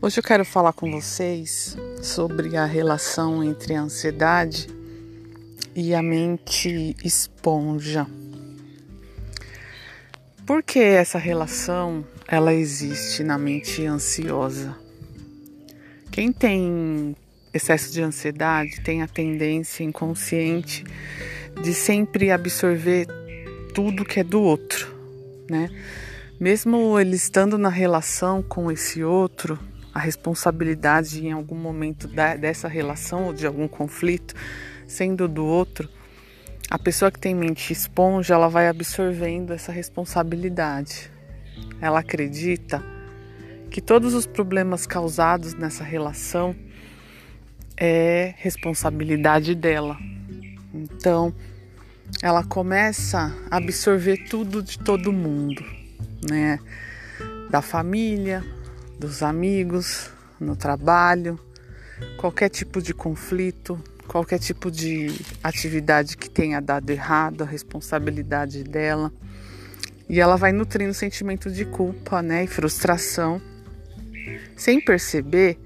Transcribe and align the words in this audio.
Hoje 0.00 0.20
eu 0.20 0.22
quero 0.22 0.44
falar 0.44 0.72
com 0.72 0.88
vocês 0.92 1.76
sobre 2.00 2.56
a 2.56 2.64
relação 2.64 3.42
entre 3.42 3.74
a 3.74 3.80
ansiedade 3.82 4.68
e 5.74 5.92
a 5.92 6.00
mente 6.00 6.94
esponja. 7.04 8.06
Por 10.46 10.62
que 10.62 10.78
essa 10.78 11.18
relação 11.18 12.06
ela 12.28 12.54
existe 12.54 13.24
na 13.24 13.36
mente 13.36 13.84
ansiosa? 13.86 14.76
Quem 16.12 16.30
tem 16.30 17.16
excesso 17.52 17.92
de 17.92 18.00
ansiedade 18.00 18.80
tem 18.82 19.02
a 19.02 19.08
tendência 19.08 19.82
inconsciente 19.82 20.84
de 21.60 21.74
sempre 21.74 22.30
absorver 22.30 23.08
tudo 23.74 24.04
que 24.04 24.20
é 24.20 24.24
do 24.24 24.40
outro, 24.40 24.94
né? 25.50 25.68
Mesmo 26.38 27.00
ele 27.00 27.16
estando 27.16 27.58
na 27.58 27.68
relação 27.68 28.44
com 28.44 28.70
esse 28.70 29.02
outro, 29.02 29.58
a 29.98 30.00
responsabilidade 30.00 31.26
em 31.26 31.32
algum 31.32 31.56
momento 31.56 32.06
da, 32.06 32.36
dessa 32.36 32.68
relação 32.68 33.24
ou 33.26 33.32
de 33.32 33.44
algum 33.44 33.66
conflito 33.66 34.32
sendo 34.86 35.26
do 35.26 35.44
outro, 35.44 35.88
a 36.70 36.78
pessoa 36.78 37.10
que 37.10 37.18
tem 37.18 37.34
mente 37.34 37.72
esponja, 37.72 38.34
ela 38.34 38.48
vai 38.48 38.68
absorvendo 38.68 39.52
essa 39.52 39.72
responsabilidade. 39.72 41.10
Ela 41.80 41.98
acredita 41.98 42.80
que 43.72 43.80
todos 43.80 44.14
os 44.14 44.24
problemas 44.24 44.86
causados 44.86 45.54
nessa 45.54 45.82
relação 45.82 46.54
é 47.76 48.34
responsabilidade 48.36 49.52
dela. 49.56 49.98
Então, 50.72 51.34
ela 52.22 52.44
começa 52.44 53.34
a 53.50 53.56
absorver 53.56 54.28
tudo 54.28 54.62
de 54.62 54.78
todo 54.78 55.12
mundo, 55.12 55.64
né? 56.30 56.60
Da 57.50 57.60
família, 57.60 58.44
dos 58.98 59.22
amigos, 59.22 60.10
no 60.40 60.56
trabalho, 60.56 61.38
qualquer 62.16 62.48
tipo 62.48 62.82
de 62.82 62.92
conflito, 62.92 63.78
qualquer 64.06 64.38
tipo 64.38 64.70
de 64.70 65.20
atividade 65.42 66.16
que 66.16 66.28
tenha 66.28 66.60
dado 66.60 66.90
errado, 66.90 67.42
a 67.42 67.46
responsabilidade 67.46 68.64
dela. 68.64 69.12
E 70.08 70.20
ela 70.20 70.36
vai 70.36 70.52
nutrindo 70.52 70.94
sentimento 70.94 71.50
de 71.50 71.64
culpa, 71.64 72.22
né, 72.22 72.44
e 72.44 72.46
frustração, 72.46 73.40
sem 74.56 74.80
perceber 74.80 75.58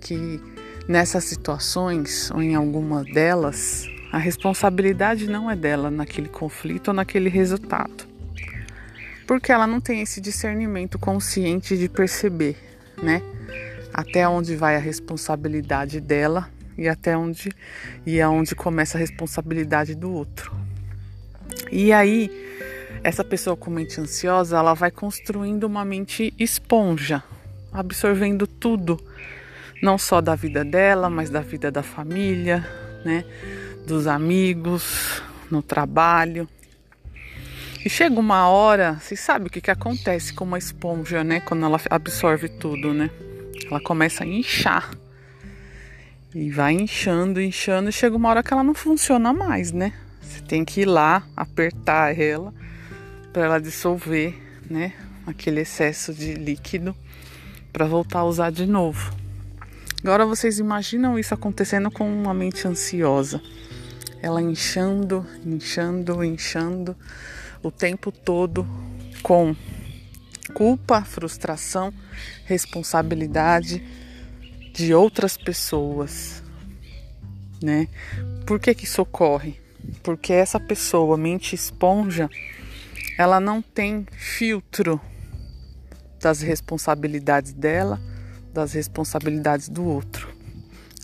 que 0.00 0.40
nessas 0.88 1.24
situações 1.24 2.30
ou 2.30 2.42
em 2.42 2.54
alguma 2.54 3.04
delas, 3.04 3.88
a 4.12 4.18
responsabilidade 4.18 5.28
não 5.28 5.50
é 5.50 5.56
dela 5.56 5.90
naquele 5.90 6.28
conflito 6.28 6.88
ou 6.88 6.94
naquele 6.94 7.28
resultado 7.28 8.11
porque 9.26 9.52
ela 9.52 9.66
não 9.66 9.80
tem 9.80 10.00
esse 10.00 10.20
discernimento 10.20 10.98
consciente 10.98 11.76
de 11.76 11.88
perceber, 11.88 12.56
né? 13.02 13.22
Até 13.92 14.26
onde 14.26 14.56
vai 14.56 14.76
a 14.76 14.78
responsabilidade 14.78 16.00
dela 16.00 16.48
e 16.76 16.88
até 16.88 17.16
onde 17.16 17.50
e 18.06 18.20
aonde 18.20 18.54
começa 18.54 18.96
a 18.96 19.00
responsabilidade 19.00 19.94
do 19.94 20.12
outro. 20.12 20.52
E 21.70 21.92
aí, 21.92 22.30
essa 23.04 23.24
pessoa 23.24 23.56
com 23.56 23.70
mente 23.70 24.00
ansiosa, 24.00 24.56
ela 24.56 24.74
vai 24.74 24.90
construindo 24.90 25.64
uma 25.64 25.84
mente 25.84 26.32
esponja, 26.38 27.22
absorvendo 27.72 28.46
tudo, 28.46 28.98
não 29.82 29.98
só 29.98 30.20
da 30.20 30.34
vida 30.34 30.64
dela, 30.64 31.10
mas 31.10 31.28
da 31.28 31.40
vida 31.40 31.70
da 31.70 31.82
família, 31.82 32.66
né? 33.04 33.24
Dos 33.86 34.06
amigos, 34.06 35.22
no 35.50 35.62
trabalho. 35.62 36.48
E 37.84 37.90
chega 37.90 38.20
uma 38.20 38.48
hora, 38.48 39.00
vocês 39.00 39.18
sabem 39.18 39.48
o 39.48 39.50
que, 39.50 39.60
que 39.60 39.70
acontece 39.70 40.32
com 40.32 40.44
uma 40.44 40.56
esponja, 40.56 41.24
né? 41.24 41.40
Quando 41.40 41.64
ela 41.64 41.80
absorve 41.90 42.48
tudo, 42.48 42.94
né? 42.94 43.10
Ela 43.68 43.80
começa 43.80 44.22
a 44.22 44.26
inchar. 44.26 44.88
E 46.32 46.48
vai 46.48 46.74
inchando, 46.74 47.40
inchando, 47.40 47.88
e 47.88 47.92
chega 47.92 48.16
uma 48.16 48.28
hora 48.28 48.42
que 48.42 48.52
ela 48.52 48.62
não 48.62 48.72
funciona 48.72 49.32
mais, 49.32 49.72
né? 49.72 49.92
Você 50.20 50.40
tem 50.42 50.64
que 50.64 50.82
ir 50.82 50.84
lá, 50.84 51.24
apertar 51.36 52.16
ela, 52.16 52.54
para 53.32 53.46
ela 53.46 53.60
dissolver, 53.60 54.32
né? 54.70 54.92
Aquele 55.26 55.62
excesso 55.62 56.14
de 56.14 56.34
líquido, 56.34 56.94
para 57.72 57.84
voltar 57.84 58.20
a 58.20 58.24
usar 58.24 58.52
de 58.52 58.64
novo. 58.64 59.12
Agora 60.04 60.24
vocês 60.24 60.60
imaginam 60.60 61.18
isso 61.18 61.34
acontecendo 61.34 61.90
com 61.90 62.08
uma 62.08 62.32
mente 62.32 62.66
ansiosa. 62.66 63.42
Ela 64.22 64.40
inchando, 64.40 65.26
inchando, 65.44 66.22
inchando 66.22 66.96
o 67.62 67.70
tempo 67.70 68.10
todo 68.10 68.66
com 69.22 69.54
culpa, 70.54 71.02
frustração, 71.02 71.92
responsabilidade 72.44 73.82
de 74.72 74.92
outras 74.94 75.36
pessoas, 75.36 76.42
né? 77.62 77.88
Por 78.46 78.58
que 78.58 78.74
que 78.74 78.84
isso 78.84 79.02
ocorre? 79.02 79.60
Porque 80.02 80.32
essa 80.32 80.58
pessoa, 80.58 81.16
mente 81.16 81.54
esponja, 81.54 82.28
ela 83.18 83.38
não 83.38 83.62
tem 83.62 84.06
filtro 84.12 85.00
das 86.20 86.40
responsabilidades 86.40 87.52
dela, 87.52 88.00
das 88.52 88.72
responsabilidades 88.72 89.68
do 89.68 89.84
outro. 89.84 90.28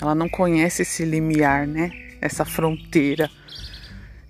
Ela 0.00 0.14
não 0.14 0.28
conhece 0.28 0.82
esse 0.82 1.04
limiar, 1.04 1.66
né? 1.66 1.90
Essa 2.20 2.44
fronteira. 2.44 3.30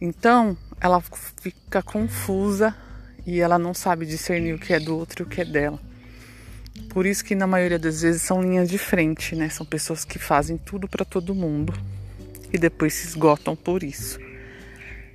Então, 0.00 0.56
ela 0.80 1.02
fica 1.40 1.82
confusa 1.82 2.74
e 3.26 3.40
ela 3.40 3.58
não 3.58 3.74
sabe 3.74 4.06
discernir 4.06 4.54
o 4.54 4.58
que 4.58 4.72
é 4.72 4.80
do 4.80 4.96
outro 4.96 5.22
e 5.22 5.24
o 5.24 5.28
que 5.28 5.40
é 5.40 5.44
dela. 5.44 5.78
Por 6.90 7.04
isso 7.04 7.24
que 7.24 7.34
na 7.34 7.46
maioria 7.46 7.78
das 7.78 8.02
vezes 8.02 8.22
são 8.22 8.40
linhas 8.40 8.68
de 8.68 8.78
frente, 8.78 9.34
né? 9.34 9.48
São 9.48 9.66
pessoas 9.66 10.04
que 10.04 10.18
fazem 10.18 10.56
tudo 10.56 10.88
para 10.88 11.04
todo 11.04 11.34
mundo 11.34 11.74
e 12.52 12.56
depois 12.56 12.94
se 12.94 13.06
esgotam 13.06 13.54
por 13.54 13.82
isso. 13.82 14.18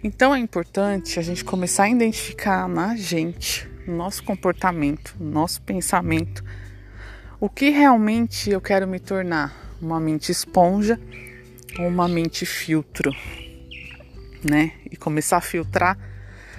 Então 0.03 0.35
é 0.35 0.39
importante 0.39 1.17
a 1.17 1.23
gente 1.23 1.43
começar 1.43 1.83
a 1.83 1.89
identificar 1.89 2.67
na 2.67 2.95
gente, 2.95 3.67
no 3.87 3.95
nosso 3.95 4.23
comportamento, 4.23 5.15
no 5.19 5.31
nosso 5.31 5.61
pensamento, 5.61 6.43
o 7.39 7.49
que 7.49 7.69
realmente 7.69 8.49
eu 8.49 8.61
quero 8.61 8.87
me 8.87 8.99
tornar, 8.99 9.75
uma 9.81 9.99
mente 9.99 10.31
esponja 10.31 10.99
ou 11.79 11.87
uma 11.87 12.07
mente 12.07 12.45
filtro 12.45 13.11
né? 14.43 14.73
E 14.89 14.95
começar 14.95 15.37
a 15.37 15.41
filtrar 15.41 15.97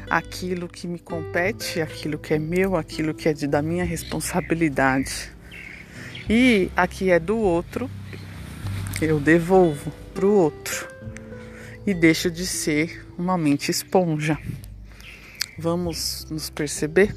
aquilo 0.08 0.68
que 0.68 0.86
me 0.86 0.98
compete, 0.98 1.80
aquilo 1.80 2.18
que 2.18 2.34
é 2.34 2.38
meu, 2.38 2.76
aquilo 2.76 3.14
que 3.14 3.28
é 3.28 3.32
de, 3.32 3.46
da 3.46 3.62
minha 3.62 3.84
responsabilidade. 3.84 5.30
E 6.28 6.70
aqui 6.76 7.10
é 7.10 7.18
do 7.18 7.36
outro, 7.36 7.90
eu 9.00 9.20
devolvo 9.20 9.92
para 10.14 10.26
o 10.26 10.32
outro 10.32 10.88
e 11.86 11.92
deixo 11.92 12.30
de 12.30 12.46
ser 12.46 13.06
uma 13.18 13.36
mente 13.36 13.70
esponja. 13.70 14.38
Vamos 15.58 16.26
nos 16.30 16.50
perceber? 16.50 17.14